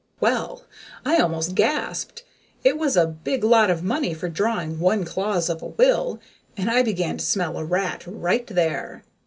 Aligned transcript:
Well, 0.19 0.63
I 1.05 1.19
almost 1.19 1.53
gasped. 1.53 2.23
It 2.63 2.79
was 2.79 2.97
a 2.97 3.05
big 3.05 3.43
lot 3.43 3.69
of 3.69 3.83
money 3.83 4.15
for 4.15 4.29
drawing 4.29 4.79
one 4.79 5.03
clause 5.05 5.47
of 5.47 5.61
a 5.61 5.67
will, 5.67 6.19
and 6.57 6.71
I 6.71 6.81
began 6.81 7.17
to 7.17 7.23
smell 7.23 7.55
a 7.55 7.63
rat 7.63 8.05
right 8.07 8.47
there. 8.47 9.03